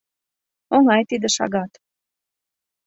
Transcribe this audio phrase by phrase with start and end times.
[0.75, 1.71] Оҥай тиде шагат.